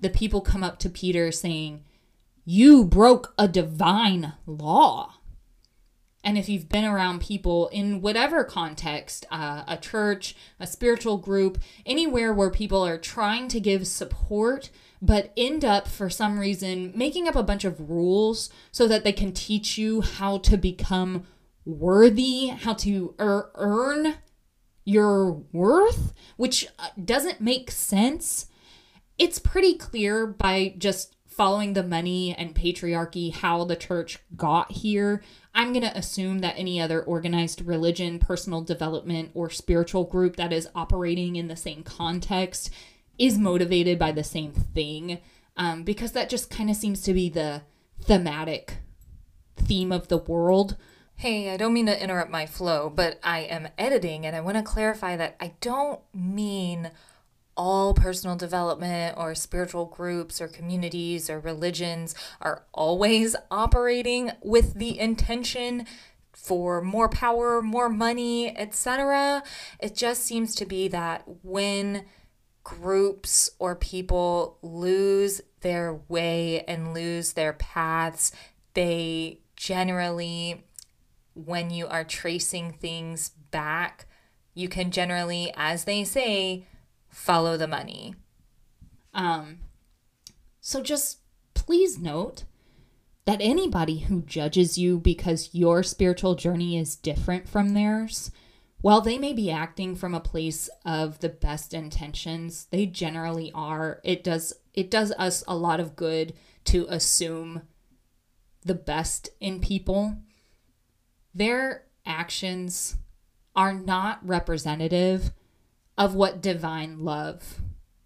The 0.00 0.10
people 0.10 0.40
come 0.40 0.64
up 0.64 0.80
to 0.80 0.90
Peter 0.90 1.30
saying, 1.30 1.84
You 2.44 2.84
broke 2.84 3.32
a 3.38 3.46
divine 3.46 4.32
law. 4.46 5.14
And 6.24 6.36
if 6.36 6.48
you've 6.48 6.68
been 6.68 6.84
around 6.84 7.20
people 7.20 7.68
in 7.68 8.00
whatever 8.00 8.42
context, 8.42 9.26
uh, 9.30 9.62
a 9.68 9.76
church, 9.76 10.34
a 10.58 10.66
spiritual 10.66 11.18
group, 11.18 11.58
anywhere 11.86 12.32
where 12.32 12.50
people 12.50 12.84
are 12.84 12.98
trying 12.98 13.46
to 13.46 13.60
give 13.60 13.86
support 13.86 14.70
but 15.02 15.32
end 15.36 15.64
up 15.64 15.88
for 15.88 16.08
some 16.08 16.38
reason 16.38 16.92
making 16.94 17.26
up 17.26 17.34
a 17.34 17.42
bunch 17.42 17.64
of 17.64 17.90
rules 17.90 18.48
so 18.70 18.86
that 18.86 19.02
they 19.02 19.12
can 19.12 19.32
teach 19.32 19.76
you 19.76 20.00
how 20.00 20.38
to 20.38 20.56
become 20.56 21.26
worthy, 21.64 22.46
how 22.46 22.72
to 22.72 23.14
er- 23.20 23.50
earn 23.56 24.14
your 24.84 25.32
worth, 25.52 26.14
which 26.36 26.66
uh, 26.78 26.88
doesn't 27.04 27.40
make 27.40 27.70
sense. 27.70 28.46
It's 29.18 29.38
pretty 29.40 29.74
clear 29.74 30.26
by 30.26 30.74
just 30.78 31.16
following 31.26 31.72
the 31.72 31.82
money 31.82 32.34
and 32.36 32.54
patriarchy 32.54 33.32
how 33.32 33.64
the 33.64 33.76
church 33.76 34.18
got 34.36 34.70
here. 34.70 35.22
I'm 35.54 35.72
going 35.72 35.84
to 35.84 35.96
assume 35.96 36.40
that 36.40 36.54
any 36.56 36.80
other 36.80 37.02
organized 37.02 37.62
religion, 37.62 38.18
personal 38.18 38.62
development, 38.62 39.30
or 39.34 39.50
spiritual 39.50 40.04
group 40.04 40.36
that 40.36 40.52
is 40.52 40.68
operating 40.74 41.36
in 41.36 41.48
the 41.48 41.56
same 41.56 41.82
context 41.82 42.70
is 43.22 43.38
motivated 43.38 44.00
by 44.00 44.10
the 44.10 44.24
same 44.24 44.50
thing 44.50 45.20
um, 45.56 45.84
because 45.84 46.10
that 46.10 46.28
just 46.28 46.50
kind 46.50 46.68
of 46.68 46.74
seems 46.74 47.00
to 47.02 47.14
be 47.14 47.28
the 47.28 47.62
thematic 48.02 48.78
theme 49.54 49.92
of 49.92 50.08
the 50.08 50.18
world. 50.18 50.76
Hey, 51.14 51.50
I 51.50 51.56
don't 51.56 51.72
mean 51.72 51.86
to 51.86 52.02
interrupt 52.02 52.32
my 52.32 52.46
flow, 52.46 52.90
but 52.90 53.20
I 53.22 53.42
am 53.42 53.68
editing 53.78 54.26
and 54.26 54.34
I 54.34 54.40
want 54.40 54.56
to 54.56 54.64
clarify 54.64 55.16
that 55.16 55.36
I 55.38 55.52
don't 55.60 56.00
mean 56.12 56.90
all 57.56 57.94
personal 57.94 58.34
development 58.34 59.16
or 59.16 59.36
spiritual 59.36 59.84
groups 59.84 60.40
or 60.40 60.48
communities 60.48 61.30
or 61.30 61.38
religions 61.38 62.16
are 62.40 62.64
always 62.74 63.36
operating 63.52 64.32
with 64.42 64.74
the 64.74 64.98
intention 64.98 65.86
for 66.32 66.82
more 66.82 67.08
power, 67.08 67.62
more 67.62 67.88
money, 67.88 68.56
etc. 68.58 69.44
It 69.78 69.94
just 69.94 70.24
seems 70.24 70.56
to 70.56 70.66
be 70.66 70.88
that 70.88 71.22
when 71.44 72.04
groups 72.64 73.50
or 73.58 73.74
people 73.74 74.58
lose 74.62 75.40
their 75.60 76.00
way 76.08 76.64
and 76.66 76.94
lose 76.94 77.32
their 77.32 77.52
paths, 77.52 78.32
they 78.74 79.40
generally, 79.56 80.64
when 81.34 81.70
you 81.70 81.86
are 81.86 82.04
tracing 82.04 82.72
things 82.72 83.30
back, 83.50 84.06
you 84.54 84.68
can 84.68 84.90
generally, 84.90 85.52
as 85.56 85.84
they 85.84 86.04
say, 86.04 86.66
follow 87.08 87.56
the 87.56 87.68
money. 87.68 88.14
Um, 89.14 89.60
so 90.60 90.82
just 90.82 91.18
please 91.54 91.98
note 91.98 92.44
that 93.24 93.40
anybody 93.40 94.00
who 94.00 94.22
judges 94.22 94.78
you 94.78 94.98
because 94.98 95.50
your 95.52 95.82
spiritual 95.82 96.34
journey 96.34 96.76
is 96.76 96.96
different 96.96 97.48
from 97.48 97.74
theirs 97.74 98.30
while 98.82 99.00
they 99.00 99.16
may 99.16 99.32
be 99.32 99.50
acting 99.50 99.94
from 99.94 100.14
a 100.14 100.20
place 100.20 100.68
of 100.84 101.20
the 101.20 101.28
best 101.28 101.72
intentions, 101.72 102.66
they 102.70 102.84
generally 102.84 103.50
are. 103.54 104.00
It 104.04 104.22
does 104.22 104.52
it 104.74 104.90
does 104.90 105.12
us 105.12 105.44
a 105.46 105.56
lot 105.56 105.80
of 105.80 105.96
good 105.96 106.34
to 106.64 106.86
assume 106.88 107.62
the 108.64 108.74
best 108.74 109.30
in 109.40 109.60
people. 109.60 110.16
Their 111.34 111.84
actions 112.04 112.96
are 113.54 113.72
not 113.72 114.26
representative 114.26 115.30
of 115.96 116.14
what 116.14 116.42
divine 116.42 117.04
love 117.04 117.60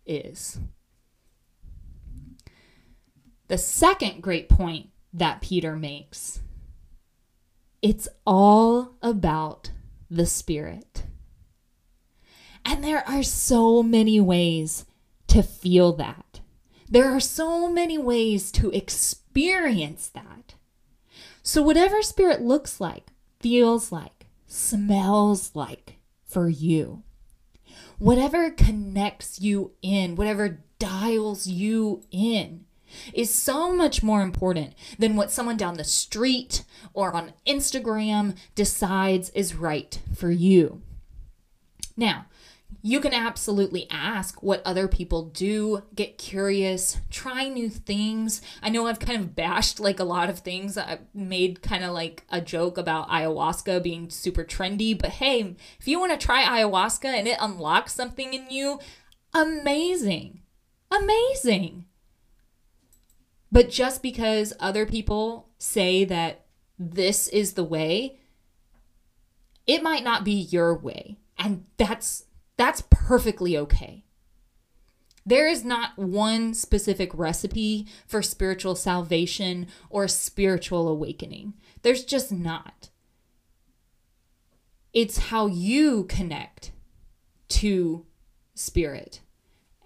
is. 0.05 0.59
The 3.49 3.59
second 3.59 4.23
great 4.23 4.49
point 4.49 4.91
that 5.13 5.41
Peter 5.41 5.77
makes 5.77 6.41
it's 7.81 8.09
all 8.27 8.97
about 9.01 9.71
the 10.11 10.27
Spirit. 10.27 11.05
And 12.65 12.83
there 12.83 13.09
are 13.09 13.23
so 13.23 13.83
many 13.83 14.21
ways 14.21 14.85
to 15.29 15.43
feel 15.43 15.93
that. 15.95 16.41
There 16.89 17.07
are 17.07 17.21
so 17.21 17.69
many 17.71 17.99
ways 17.99 18.51
to 18.53 18.71
experience 18.71 20.09
that. 20.09 20.55
So, 21.43 21.63
whatever 21.63 22.03
Spirit 22.03 22.43
looks 22.43 22.81
like, 22.81 23.11
feels 23.41 23.93
like, 23.93 24.27
smells 24.47 25.53
like 25.55 25.99
for 26.25 26.49
you, 26.49 27.03
whatever 27.99 28.51
connects 28.51 29.41
you 29.41 29.73
in, 29.83 30.17
whatever 30.17 30.61
dials 30.79 31.47
you 31.47 32.03
in, 32.11 32.66
is 33.13 33.33
so 33.33 33.75
much 33.75 34.03
more 34.03 34.23
important 34.23 34.75
than 34.99 35.17
what 35.17 35.31
someone 35.31 35.57
down 35.57 35.77
the 35.77 35.85
street 35.85 36.65
or 36.93 37.13
on 37.13 37.33
Instagram 37.47 38.37
decides 38.55 39.31
is 39.31 39.55
right 39.55 40.01
for 40.15 40.31
you. 40.31 40.83
Now, 41.97 42.27
you 42.83 43.01
can 43.01 43.13
absolutely 43.13 43.89
ask 43.91 44.43
what 44.43 44.63
other 44.65 44.87
people 44.87 45.25
do, 45.25 45.83
get 45.95 46.19
curious, 46.19 46.99
try 47.11 47.49
new 47.49 47.69
things. 47.69 48.43
I 48.63 48.69
know 48.69 48.87
I've 48.87 49.01
kind 49.01 49.19
of 49.19 49.35
bashed 49.35 49.81
like 49.81 49.99
a 49.99 50.05
lot 50.05 50.31
of 50.31 50.41
things. 50.41 50.79
I 50.79 51.01
made 51.13 51.63
kind 51.63 51.83
of 51.83 51.93
like 51.93 52.25
a 52.31 52.41
joke 52.41 52.79
about 52.79 53.09
ayahuasca 53.09 53.83
being 53.83 54.11
super 54.11 54.45
trendy, 54.45 54.97
but 54.97 55.11
hey, 55.11 55.57
if 55.81 55.89
you 55.89 55.99
want 55.99 56.13
to 56.13 56.25
try 56.25 56.45
ayahuasca 56.45 57.07
and 57.07 57.27
it 57.27 57.39
unlocks 57.41 57.93
something 57.93 58.35
in 58.35 58.51
you, 58.51 58.79
amazing. 59.35 60.43
Amazing. 60.91 61.87
But 63.57 63.71
just 63.71 64.03
because 64.03 64.53
other 64.61 64.85
people 64.85 65.49
say 65.57 66.05
that 66.05 66.45
this 66.79 67.27
is 67.27 67.55
the 67.55 67.65
way, 67.65 68.19
it 69.67 69.83
might 69.83 70.05
not 70.05 70.25
be 70.27 70.33
your 70.33 70.77
way. 70.77 71.17
And 71.39 71.65
that's 71.79 72.27
that's 72.59 72.83
perfectly 72.91 73.57
okay. 73.57 74.05
There 75.25 75.49
is 75.49 75.65
not 75.65 75.97
one 75.97 76.53
specific 76.53 77.11
recipe 77.15 77.87
for 78.07 78.21
spiritual 78.21 78.75
salvation 78.75 79.69
or 79.89 80.07
spiritual 80.07 80.87
awakening. 80.87 81.55
There's 81.81 82.05
just 82.05 82.31
not. 82.31 82.91
It's 84.93 85.17
how 85.17 85.47
you 85.47 86.05
connect 86.05 86.73
to 87.49 88.05
spirit 88.55 89.23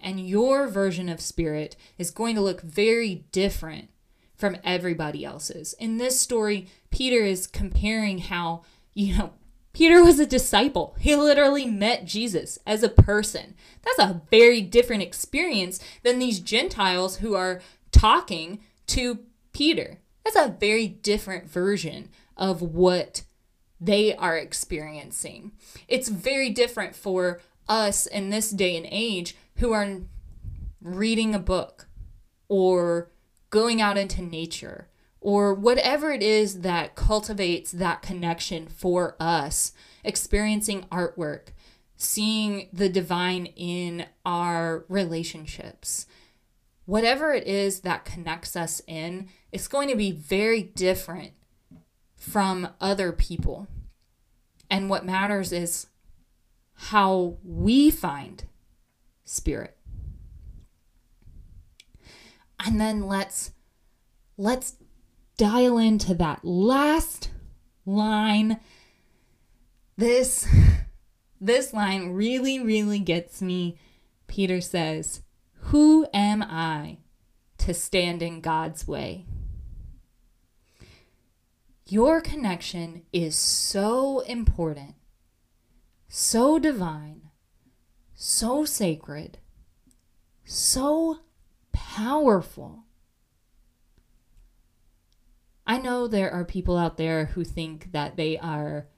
and 0.01 0.27
your 0.27 0.67
version 0.67 1.09
of 1.09 1.21
spirit 1.21 1.77
is 1.99 2.11
going 2.11 2.35
to 2.35 2.41
look 2.41 2.63
very 2.63 3.27
different 3.33 3.91
from 4.37 4.57
everybody 4.65 5.25
else's. 5.25 5.75
In 5.75 5.99
this 5.99 6.21
story, 6.21 6.67
Peter 6.91 7.23
is 7.23 7.47
comparing 7.47 8.19
how, 8.19 8.63
you 8.95 9.17
know, 9.17 9.35
Peter 9.73 10.03
was 10.03 10.19
a 10.19 10.27
disciple. 10.27 10.97
He 10.99 11.15
literally 11.15 11.67
met 11.67 12.05
Jesus 12.05 12.59
as 12.67 12.83
a 12.83 12.89
person. 12.89 13.55
That's 13.83 14.11
a 14.11 14.23
very 14.31 14.63
different 14.63 15.03
experience 15.03 15.79
than 16.03 16.19
these 16.19 16.41
Gentiles 16.41 17.19
who 17.19 17.35
are 17.35 17.61
talking 17.93 18.61
to 18.89 19.21
Peter. 19.53 19.99
That's 20.25 20.37
a 20.37 20.57
very 20.59 20.89
different 20.89 21.49
version 21.49 22.09
of 22.37 22.63
what 22.63 23.23
they 23.81 24.15
are 24.15 24.37
experiencing. 24.37 25.53
It's 25.89 26.09
very 26.09 26.51
different 26.51 26.97
for 26.97 27.41
us 27.69 28.07
in 28.07 28.31
this 28.31 28.51
day 28.51 28.77
and 28.77 28.87
age 28.91 29.37
who 29.61 29.73
are 29.73 30.01
reading 30.81 31.35
a 31.35 31.39
book 31.39 31.87
or 32.49 33.11
going 33.51 33.81
out 33.81 33.99
into 33.99 34.23
nature 34.23 34.89
or 35.21 35.53
whatever 35.53 36.11
it 36.11 36.23
is 36.23 36.63
that 36.63 36.95
cultivates 36.95 37.71
that 37.73 38.01
connection 38.01 38.67
for 38.67 39.17
us, 39.21 39.73
experiencing 40.03 40.87
artwork, 40.91 41.49
seeing 41.97 42.69
the 42.73 42.89
divine 42.89 43.45
in 43.47 44.07
our 44.25 44.87
relationships. 44.89 46.07
Whatever 46.87 47.35
it 47.35 47.47
is 47.47 47.81
that 47.81 48.07
connects 48.07 48.57
us 48.57 48.81
in, 48.87 49.29
it's 49.53 49.69
going 49.69 49.89
to 49.89 49.97
be 49.97 50.11
very 50.11 50.63
different 50.63 51.33
from 52.17 52.69
other 52.81 53.13
people. 53.13 53.69
And 54.71 54.89
what 54.89 55.05
matters 55.05 55.53
is 55.53 55.87
how 56.75 57.37
we 57.45 57.91
find 57.91 58.45
spirit. 59.31 59.77
And 62.59 62.81
then 62.81 63.07
let's 63.07 63.53
let's 64.37 64.77
dial 65.39 65.79
into 65.79 66.15
that 66.15 66.45
last 66.45 67.31
line. 67.87 68.61
This 69.97 70.47
this 71.41 71.73
line 71.73 72.11
really 72.11 72.61
really 72.61 72.99
gets 72.99 73.41
me. 73.41 73.79
Peter 74.27 74.61
says, 74.61 75.23
"Who 75.71 76.07
am 76.13 76.43
I 76.43 76.99
to 77.59 77.73
stand 77.73 78.23
in 78.23 78.41
God's 78.41 78.87
way?" 78.87 79.27
Your 81.87 82.21
connection 82.21 83.07
is 83.13 83.37
so 83.37 84.21
important, 84.21 84.95
so 86.09 86.59
divine, 86.59 87.30
so 88.23 88.67
sacred, 88.67 89.39
so 90.45 91.21
powerful. 91.73 92.85
I 95.67 95.79
know 95.79 96.07
there 96.07 96.31
are 96.31 96.45
people 96.45 96.77
out 96.77 96.99
there 96.99 97.27
who 97.27 97.45
think 97.45 97.93
that 97.93 98.19
they 98.19 98.37
are 98.37 98.89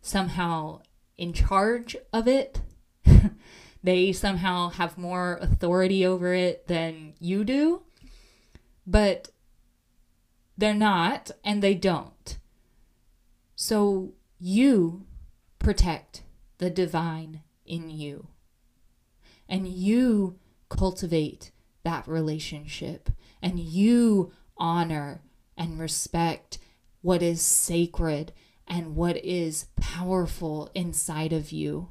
somehow 0.00 0.82
in 1.16 1.32
charge 1.32 1.96
of 2.12 2.28
it. 2.28 2.60
they 3.82 4.12
somehow 4.12 4.68
have 4.68 4.96
more 4.96 5.38
authority 5.40 6.06
over 6.06 6.32
it 6.32 6.68
than 6.68 7.14
you 7.18 7.42
do. 7.42 7.82
But 8.86 9.30
they're 10.56 10.72
not, 10.72 11.32
and 11.42 11.64
they 11.64 11.74
don't. 11.74 12.38
So 13.56 14.14
you 14.38 15.04
protect 15.58 16.22
the 16.58 16.70
divine 16.70 17.42
in 17.66 17.90
you. 17.90 18.28
And 19.48 19.66
you 19.68 20.38
cultivate 20.68 21.50
that 21.84 22.06
relationship. 22.06 23.10
And 23.40 23.58
you 23.58 24.32
honor 24.56 25.22
and 25.56 25.78
respect 25.78 26.58
what 27.02 27.22
is 27.22 27.40
sacred 27.40 28.32
and 28.66 28.94
what 28.94 29.16
is 29.24 29.66
powerful 29.80 30.70
inside 30.74 31.32
of 31.32 31.52
you. 31.52 31.88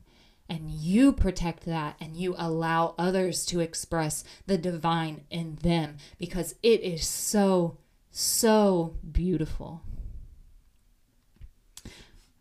And 0.49 0.69
you 0.69 1.11
protect 1.11 1.65
that 1.65 1.95
and 1.99 2.15
you 2.15 2.35
allow 2.37 2.95
others 2.97 3.45
to 3.47 3.59
express 3.59 4.23
the 4.45 4.57
divine 4.57 5.25
in 5.29 5.55
them 5.55 5.97
because 6.17 6.55
it 6.63 6.81
is 6.81 7.05
so 7.05 7.77
so 8.09 8.95
beautiful. 9.11 9.81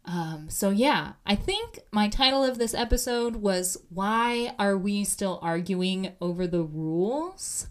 Um, 0.07 0.49
so, 0.49 0.71
yeah, 0.71 1.15
I 1.27 1.35
think 1.35 1.81
my 1.91 2.09
title 2.09 2.45
of 2.45 2.59
this 2.59 2.75
episode 2.75 3.37
was 3.37 3.77
Why 3.91 4.55
Are 4.59 4.77
We 4.77 5.03
Still 5.03 5.41
Arguing 5.43 6.13
Over 6.21 6.47
the 6.47 6.63
Rules? 6.63 7.67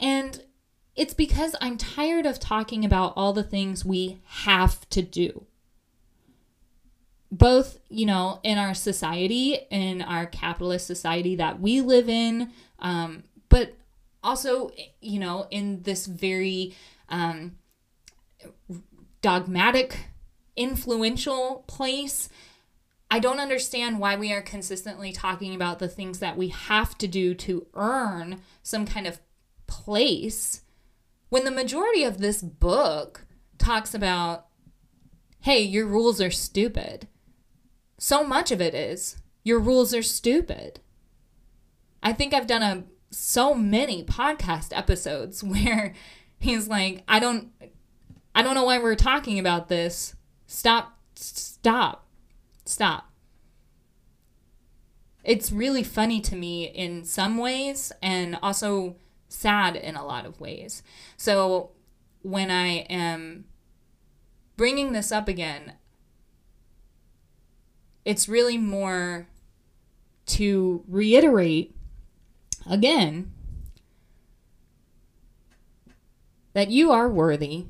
And 0.00 0.42
it's 0.96 1.12
because 1.12 1.54
I'm 1.60 1.76
tired 1.76 2.24
of 2.24 2.40
talking 2.40 2.84
about 2.84 3.12
all 3.16 3.34
the 3.34 3.42
things 3.42 3.84
we 3.84 4.20
have 4.24 4.88
to 4.90 5.02
do. 5.02 5.44
Both, 7.30 7.80
you 7.90 8.06
know, 8.06 8.40
in 8.42 8.58
our 8.58 8.74
society, 8.74 9.58
in 9.70 10.00
our 10.00 10.24
capitalist 10.24 10.86
society 10.86 11.36
that 11.36 11.60
we 11.60 11.80
live 11.80 12.08
in, 12.08 12.50
um, 12.78 13.24
but 13.48 13.76
also, 14.22 14.70
you 15.00 15.18
know, 15.18 15.46
in 15.50 15.82
this 15.82 16.06
very 16.06 16.74
um, 17.08 17.56
dogmatic, 19.20 19.98
influential 20.56 21.64
place. 21.66 22.28
I 23.10 23.18
don't 23.18 23.40
understand 23.40 23.98
why 23.98 24.16
we 24.16 24.32
are 24.32 24.42
consistently 24.42 25.12
talking 25.12 25.54
about 25.54 25.78
the 25.78 25.88
things 25.88 26.18
that 26.18 26.36
we 26.36 26.48
have 26.48 26.96
to 26.98 27.06
do 27.06 27.34
to 27.34 27.66
earn 27.74 28.40
some 28.62 28.86
kind 28.86 29.06
of 29.06 29.20
place 29.66 30.62
when 31.28 31.44
the 31.44 31.50
majority 31.50 32.04
of 32.04 32.18
this 32.18 32.42
book 32.42 33.26
talks 33.58 33.94
about, 33.94 34.46
hey, 35.40 35.60
your 35.60 35.86
rules 35.86 36.20
are 36.20 36.30
stupid. 36.30 37.08
So 37.98 38.24
much 38.24 38.50
of 38.50 38.60
it 38.60 38.74
is, 38.74 39.16
your 39.42 39.58
rules 39.58 39.94
are 39.94 40.02
stupid. 40.02 40.80
I 42.02 42.12
think 42.12 42.34
I've 42.34 42.46
done 42.46 42.62
a 42.62 42.84
so 43.10 43.54
many 43.54 44.04
podcast 44.04 44.76
episodes 44.76 45.42
where 45.44 45.94
he's 46.38 46.68
like, 46.68 47.02
I 47.08 47.18
don't 47.18 47.50
I 48.34 48.42
don't 48.42 48.54
know 48.54 48.64
why 48.64 48.78
we're 48.78 48.96
talking 48.96 49.38
about 49.38 49.68
this. 49.68 50.14
Stop 50.54 50.98
stop. 51.16 52.06
Stop. 52.64 53.10
It's 55.24 55.50
really 55.50 55.82
funny 55.82 56.20
to 56.20 56.36
me 56.36 56.66
in 56.66 57.04
some 57.04 57.38
ways 57.38 57.90
and 58.00 58.38
also 58.40 58.94
sad 59.28 59.74
in 59.74 59.96
a 59.96 60.06
lot 60.06 60.24
of 60.24 60.40
ways. 60.40 60.84
So 61.16 61.72
when 62.22 62.52
I 62.52 62.86
am 62.88 63.46
bringing 64.56 64.92
this 64.92 65.10
up 65.10 65.26
again, 65.26 65.72
it's 68.04 68.28
really 68.28 68.56
more 68.56 69.26
to 70.26 70.84
reiterate 70.86 71.74
again 72.64 73.32
that 76.52 76.70
you 76.70 76.92
are 76.92 77.08
worthy. 77.08 77.66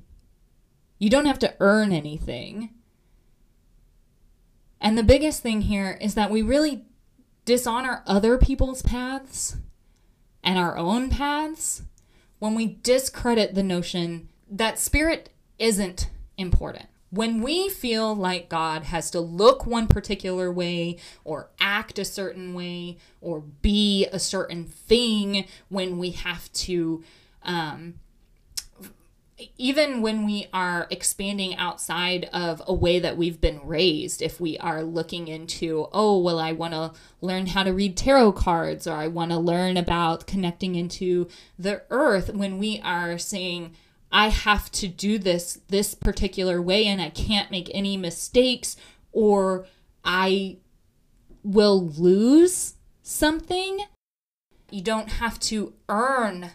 You 0.99 1.11
don't 1.11 1.27
have 1.27 1.39
to 1.41 1.55
earn 1.61 1.93
anything. 1.93 2.71
And 4.81 4.99
the 4.99 5.03
biggest 5.03 5.43
thing 5.43 5.63
here 5.63 5.99
is 6.01 6.15
that 6.15 6.31
we 6.31 6.43
really 6.43 6.85
dishonor 7.45 8.03
other 8.07 8.39
people's 8.39 8.83
paths 8.83 9.57
and 10.43 10.59
our 10.59 10.77
own 10.77 11.11
paths 11.11 11.83
when 12.39 12.55
we 12.55 12.79
discredit 12.83 13.55
the 13.55 13.63
notion 13.63 14.29
that 14.51 14.79
spirit 14.79 15.31
isn't 15.59 16.11
important. 16.37 16.87
When 17.11 17.43
we 17.43 17.69
feel 17.69 18.15
like 18.15 18.49
God 18.49 18.85
has 18.85 19.11
to 19.13 19.21
look 19.21 19.67
one 19.67 19.87
particular 19.87 20.51
way 20.53 20.99
or 21.23 21.51
act 21.61 21.99
a 21.99 22.05
certain 22.05 22.55
way 22.55 22.99
or 23.21 23.41
be 23.41 24.07
a 24.13 24.19
certain 24.19 24.65
thing, 24.65 25.47
when 25.69 25.97
we 25.97 26.11
have 26.11 26.53
to 26.53 27.05
um, 27.43 27.95
even 29.59 30.01
when 30.01 30.25
we 30.25 30.47
are 30.53 30.87
expanding 30.91 31.57
outside 31.57 32.29
of 32.33 32.63
a 32.67 32.75
way 32.75 33.01
that 33.01 33.17
we've 33.17 33.41
been 33.41 33.67
raised, 33.67 34.23
if 34.23 34.41
we 34.41 34.57
are 34.59 34.85
looking 34.85 35.27
into, 35.27 35.89
oh, 35.93 36.19
well, 36.19 36.39
I 36.39 36.53
want 36.53 36.75
to 36.75 36.93
learn 37.21 37.47
how 37.49 37.65
to 37.65 37.73
read 37.73 37.97
tarot 37.97 38.33
cards 38.33 38.87
or 38.87 38.95
I 38.95 39.09
want 39.09 39.33
to 39.33 39.39
learn 39.39 39.77
about 39.77 40.27
connecting 40.27 40.77
into 40.77 41.27
the 41.59 41.83
earth, 41.91 42.33
when 42.33 42.59
we 42.59 42.81
are 42.85 43.19
saying, 43.19 43.75
I 44.13 44.29
have 44.29 44.71
to 44.73 44.87
do 44.87 45.19
this 45.19 45.61
this 45.69 45.95
particular 45.95 46.63
way 46.63 46.87
and 46.87 47.03
I 47.03 47.11
can't 47.11 47.51
make 47.51 47.69
any 47.75 47.97
mistakes 47.97 48.77
or 49.11 49.67
I 50.05 50.59
will 51.43 51.85
lose 51.85 52.75
something, 53.03 53.81
you 54.71 54.83
don't 54.83 55.09
have 55.09 55.41
to 55.41 55.75
earn 55.89 56.53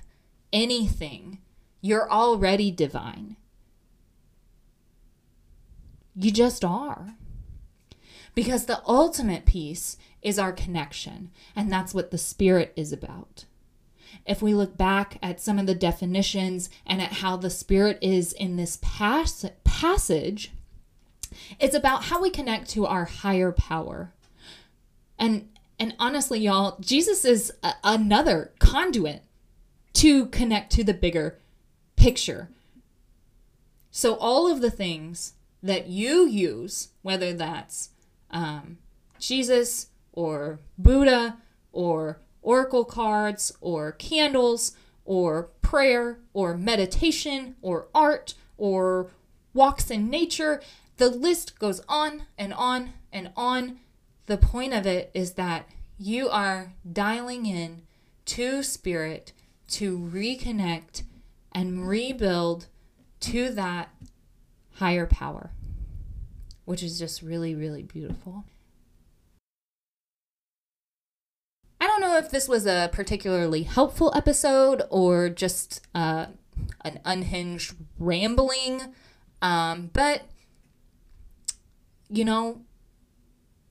anything 0.53 1.39
you're 1.81 2.11
already 2.11 2.71
divine. 2.71 3.35
You 6.15 6.31
just 6.31 6.65
are. 6.65 7.15
Because 8.35 8.65
the 8.65 8.81
ultimate 8.85 9.45
peace 9.45 9.97
is 10.21 10.37
our 10.37 10.51
connection, 10.51 11.31
and 11.55 11.71
that's 11.71 11.93
what 11.93 12.11
the 12.11 12.17
Spirit 12.17 12.73
is 12.75 12.91
about. 12.91 13.45
If 14.25 14.41
we 14.41 14.53
look 14.53 14.77
back 14.77 15.17
at 15.23 15.39
some 15.41 15.57
of 15.57 15.65
the 15.65 15.75
definitions 15.75 16.69
and 16.85 17.01
at 17.01 17.13
how 17.13 17.37
the 17.37 17.49
Spirit 17.49 17.97
is 18.01 18.33
in 18.33 18.57
this 18.57 18.77
pas- 18.81 19.45
passage, 19.63 20.51
it's 21.59 21.75
about 21.75 22.05
how 22.05 22.21
we 22.21 22.29
connect 22.29 22.69
to 22.71 22.85
our 22.85 23.05
higher 23.05 23.51
power. 23.51 24.11
And 25.17 25.49
and 25.81 25.95
honestly, 25.97 26.41
y'all, 26.41 26.77
Jesus 26.81 27.23
is 27.23 27.53
a- 27.63 27.73
another 27.83 28.51
conduit 28.59 29.23
to 29.93 30.25
connect 30.27 30.73
to 30.73 30.83
the 30.83 30.93
bigger 30.93 31.37
picture. 31.99 32.49
So, 33.91 34.15
all 34.15 34.49
of 34.51 34.61
the 34.61 34.71
things 34.71 35.33
that 35.61 35.87
you 35.87 36.25
use, 36.25 36.89
whether 37.01 37.33
that's 37.33 37.89
um, 38.31 38.77
Jesus 39.19 39.87
or 40.13 40.59
Buddha 40.77 41.37
or 41.73 42.19
oracle 42.41 42.85
cards 42.85 43.51
or 43.59 43.91
candles 43.91 44.77
or 45.03 45.49
prayer 45.61 46.19
or 46.33 46.55
meditation 46.55 47.55
or 47.61 47.87
art 47.93 48.35
or 48.57 49.11
walks 49.53 49.91
in 49.91 50.09
nature, 50.09 50.61
the 50.97 51.09
list 51.09 51.59
goes 51.59 51.81
on 51.89 52.23
and 52.37 52.53
on 52.53 52.93
and 53.11 53.31
on. 53.35 53.79
the 54.27 54.37
point 54.37 54.73
of 54.73 54.85
it 54.85 55.09
is 55.15 55.33
that 55.33 55.67
you 55.97 56.29
are 56.29 56.73
dialing 56.89 57.47
in 57.47 57.81
to 58.25 58.61
spirit 58.61 59.33
to 59.67 59.97
reconnect 59.97 61.01
and 61.51 61.87
rebuild 61.87 62.67
to 63.21 63.49
that 63.51 63.89
higher 64.75 65.05
power, 65.05 65.51
which 66.65 66.83
is 66.83 66.99
just 66.99 67.21
really, 67.21 67.55
really 67.55 67.83
beautiful. 67.83 68.45
I 71.81 71.87
don't 71.87 72.01
know 72.01 72.17
if 72.17 72.29
this 72.29 72.47
was 72.47 72.65
a 72.65 72.89
particularly 72.91 73.63
helpful 73.63 74.11
episode 74.15 74.83
or 74.89 75.29
just 75.29 75.85
uh, 75.95 76.27
an 76.81 76.99
unhinged 77.05 77.75
rambling, 77.97 78.93
um, 79.41 79.89
but 79.93 80.23
you 82.09 82.25
know, 82.25 82.61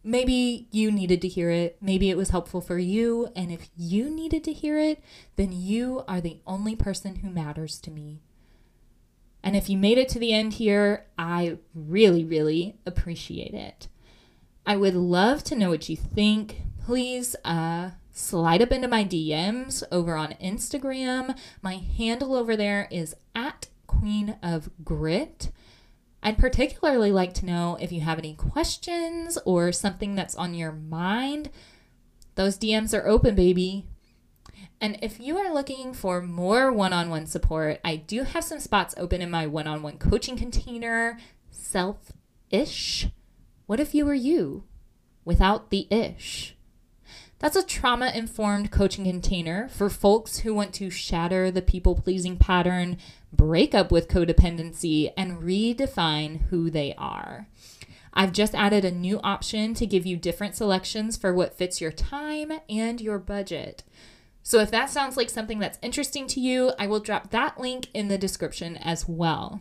maybe 0.03 0.69
you 0.71 0.91
needed 0.91 1.21
to 1.23 1.29
hear 1.29 1.51
it. 1.51 1.77
Maybe 1.81 2.11
it 2.11 2.17
was 2.17 2.31
helpful 2.31 2.61
for 2.61 2.79
you. 2.79 3.29
And 3.35 3.53
if 3.53 3.69
you 3.77 4.11
needed 4.11 4.45
to 4.45 4.53
hear 4.53 4.79
it, 4.79 5.03
then 5.37 5.53
you 5.53 6.05
are 6.09 6.21
the 6.21 6.41
only 6.47 6.77
person 6.77 7.17
who 7.17 7.31
matters 7.31 7.81
to 7.81 7.91
me. 7.91 8.21
And 9.43 9.57
if 9.57 9.71
you 9.71 9.79
made 9.79 9.99
it 9.99 10.09
to 10.11 10.19
the 10.19 10.33
end 10.33 10.55
here, 10.55 11.07
I 11.17 11.59
really, 11.75 12.25
really 12.25 12.77
appreciate 12.85 13.55
it. 13.55 13.89
I 14.67 14.77
would 14.77 14.95
love 14.95 15.45
to 15.45 15.55
know 15.55 15.71
what 15.71 15.89
you 15.89 15.97
think. 15.97 16.63
Please 16.85 17.37
uh, 17.45 17.91
slide 18.13 18.61
up 18.61 18.73
into 18.73 18.89
my 18.89 19.05
DMs 19.05 19.83
over 19.93 20.17
on 20.17 20.35
Instagram. 20.43 21.39
My 21.63 21.77
handle 21.77 22.35
over 22.35 22.57
there 22.57 22.89
is 22.91 23.15
at 23.35 23.69
Queen 23.87 24.37
of 24.43 24.71
Grit. 24.85 25.51
I'd 26.29 26.37
particularly 26.37 27.11
like 27.11 27.33
to 27.35 27.47
know 27.47 27.79
if 27.81 27.91
you 27.91 28.03
have 28.03 28.19
any 28.19 28.35
questions 28.35 29.39
or 29.47 29.73
something 29.73 30.15
that's 30.15 30.35
on 30.35 30.53
your 30.53 30.73
mind. 30.73 31.49
Those 32.35 32.59
DMs 32.59 32.93
are 32.93 33.09
open, 33.09 33.35
baby. 33.35 33.87
And 34.79 34.99
if 35.01 35.19
you 35.19 35.39
are 35.39 35.55
looking 35.55 35.95
for 35.95 36.21
more 36.21 36.71
one 36.71 36.93
on 36.93 37.09
one 37.09 37.25
support, 37.25 37.81
I 37.83 37.97
do 37.97 38.25
have 38.25 38.45
some 38.45 38.61
spots 38.61 38.95
open 38.99 39.23
in 39.23 39.31
my 39.31 39.47
one 39.47 39.67
on 39.67 39.81
one 39.81 39.97
coaching 39.97 40.37
container, 40.37 41.19
self 41.51 42.13
ish. 42.51 43.09
What 43.65 43.81
if 43.81 43.95
you 43.95 44.05
were 44.05 44.13
you 44.13 44.65
without 45.25 45.71
the 45.71 45.89
ish? 45.91 46.59
That's 47.39 47.57
a 47.57 47.65
trauma 47.65 48.13
informed 48.15 48.71
coaching 48.71 49.05
container 49.05 49.67
for 49.69 49.89
folks 49.89 50.41
who 50.41 50.53
want 50.53 50.75
to 50.75 50.91
shatter 50.91 51.51
the 51.51 51.63
people 51.63 51.95
pleasing 51.95 52.37
pattern, 52.37 52.99
break 53.33 53.75
up 53.75 53.91
with 53.91 54.09
codependency, 54.09 55.13
and 55.17 55.43
redefine 55.43 56.43
who 56.49 56.71
they 56.71 56.95
are. 56.97 57.49
I've 58.15 58.33
just 58.33 58.55
added 58.55 58.85
a 58.85 58.91
new 58.91 59.21
option 59.21 59.75
to 59.75 59.87
give 59.87 60.07
you 60.07 60.17
different 60.17 60.57
selections 60.57 61.17
for 61.17 61.33
what 61.33 61.57
fits 61.57 61.81
your 61.81 61.93
time 61.93 62.53
and 62.69 63.01
your 63.01 63.19
budget. 63.19 63.85
So 64.43 64.61
if 64.61 64.71
that 64.71 64.91
sounds 64.91 65.17
like 65.17 65.31
something 65.31 65.59
that's 65.59 65.79
interesting 65.83 66.27
to 66.29 66.41
you, 66.41 66.73
I 66.79 66.87
will 66.87 67.01
drop 67.01 67.31
that 67.31 67.61
link 67.61 67.89
in 67.93 68.09
the 68.09 68.19
description 68.19 68.77
as 68.79 69.07
well. 69.07 69.61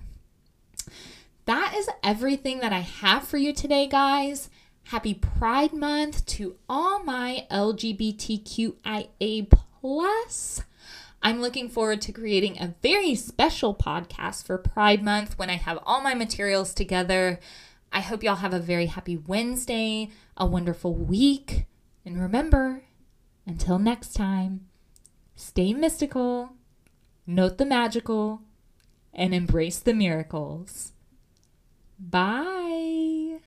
That 1.45 1.75
is 1.77 1.89
everything 2.03 2.59
that 2.59 2.73
I 2.73 2.79
have 2.79 3.27
for 3.27 3.37
you 3.37 3.53
today, 3.53 3.87
guys. 3.87 4.49
Happy 4.85 5.13
Pride 5.13 5.73
Month 5.73 6.25
to 6.27 6.55
all 6.69 7.03
my 7.03 7.45
LGBTQIA 7.51 9.49
plus. 9.49 10.63
I'm 11.21 11.41
looking 11.41 11.69
forward 11.69 12.01
to 12.01 12.11
creating 12.11 12.57
a 12.57 12.75
very 12.81 13.15
special 13.15 13.75
podcast 13.75 14.45
for 14.45 14.57
Pride 14.57 15.03
Month 15.03 15.37
when 15.37 15.49
I 15.49 15.55
have 15.55 15.79
all 15.83 16.01
my 16.01 16.13
materials 16.13 16.73
together. 16.73 17.39
I 17.91 18.01
hope 18.01 18.23
y'all 18.23 18.35
have 18.35 18.53
a 18.53 18.59
very 18.59 18.85
happy 18.85 19.17
Wednesday, 19.17 20.09
a 20.35 20.45
wonderful 20.45 20.93
week, 20.93 21.65
and 22.05 22.21
remember, 22.21 22.83
until 23.45 23.79
next 23.79 24.13
time, 24.13 24.67
stay 25.35 25.73
mystical, 25.73 26.51
note 27.25 27.57
the 27.57 27.65
magical, 27.65 28.41
and 29.13 29.33
embrace 29.33 29.79
the 29.79 29.93
miracles. 29.93 30.93
Bye. 31.99 33.16